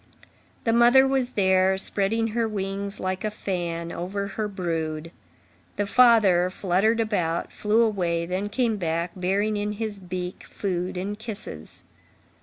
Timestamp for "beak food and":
9.99-11.19